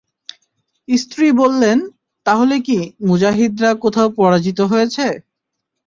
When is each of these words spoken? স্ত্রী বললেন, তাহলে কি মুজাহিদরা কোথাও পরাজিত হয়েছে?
স্ত্রী 0.87 1.27
বললেন, 1.41 1.77
তাহলে 2.25 2.55
কি 2.59 2.77
মুজাহিদরা 3.07 3.71
কোথাও 3.83 4.07
পরাজিত 4.17 4.59
হয়েছে? 4.71 5.05